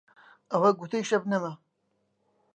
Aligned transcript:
ئەوە 0.51 0.69
گوتەی 0.79 1.07
شەبنەمە 1.09 1.53